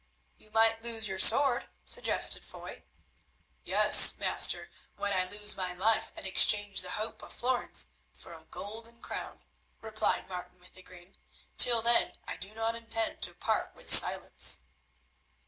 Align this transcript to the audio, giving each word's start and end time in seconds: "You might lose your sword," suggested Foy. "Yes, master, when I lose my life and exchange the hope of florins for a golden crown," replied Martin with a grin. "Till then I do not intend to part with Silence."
"You 0.39 0.49
might 0.49 0.81
lose 0.81 1.07
your 1.07 1.19
sword," 1.19 1.69
suggested 1.85 2.43
Foy. 2.43 2.81
"Yes, 3.63 4.17
master, 4.17 4.71
when 4.95 5.13
I 5.13 5.25
lose 5.29 5.55
my 5.55 5.75
life 5.75 6.11
and 6.17 6.25
exchange 6.25 6.81
the 6.81 6.89
hope 6.97 7.21
of 7.21 7.31
florins 7.31 7.85
for 8.11 8.33
a 8.33 8.45
golden 8.45 8.99
crown," 9.03 9.41
replied 9.79 10.27
Martin 10.27 10.59
with 10.59 10.75
a 10.75 10.81
grin. 10.81 11.17
"Till 11.55 11.83
then 11.83 12.13
I 12.27 12.35
do 12.35 12.55
not 12.55 12.73
intend 12.73 13.21
to 13.21 13.35
part 13.35 13.75
with 13.75 13.93
Silence." 13.93 14.61